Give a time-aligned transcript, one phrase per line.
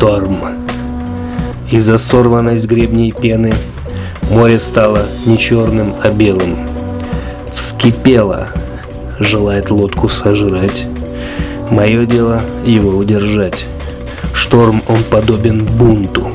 [0.00, 0.38] Шторм.
[1.70, 3.52] Из-за сорванной с гребней пены
[4.30, 6.56] море стало не черным, а белым.
[7.52, 8.46] Вскипело,
[9.18, 10.86] желает лодку сожрать.
[11.68, 13.66] Мое дело его удержать.
[14.32, 16.30] Шторм он подобен бунту.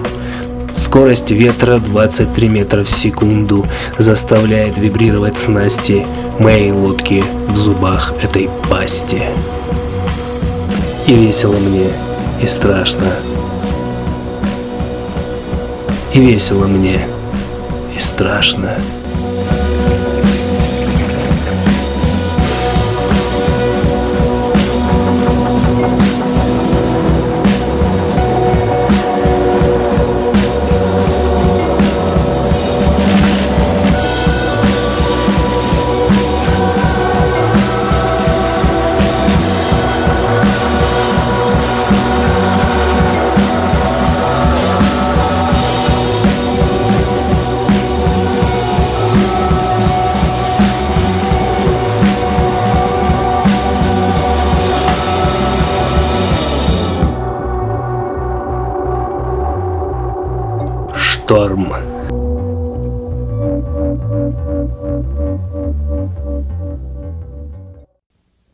[0.76, 3.66] Скорость ветра 23 метра в секунду
[3.98, 6.06] заставляет вибрировать снасти
[6.38, 9.24] моей лодки в зубах этой пасти.
[11.08, 11.88] И весело мне,
[12.44, 13.08] и страшно.
[16.16, 17.02] И весело мне,
[17.94, 18.80] и страшно.
[61.26, 61.95] Шторм.